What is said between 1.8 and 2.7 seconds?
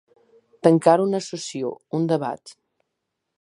un debat.